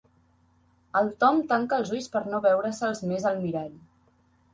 El 1.01 1.09
Tom 1.23 1.41
tanca 1.51 1.77
els 1.81 1.91
ulls 1.97 2.07
per 2.15 2.21
no 2.31 2.39
veure-se'ls 2.45 3.03
més 3.13 3.29
al 3.33 3.39
mirall. 3.45 3.77